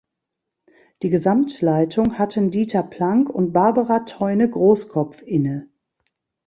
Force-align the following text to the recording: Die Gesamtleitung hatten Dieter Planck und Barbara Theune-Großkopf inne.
Die 1.03 1.11
Gesamtleitung 1.11 2.17
hatten 2.17 2.49
Dieter 2.49 2.81
Planck 2.81 3.29
und 3.29 3.53
Barbara 3.53 3.99
Theune-Großkopf 3.99 5.21
inne. 5.21 5.69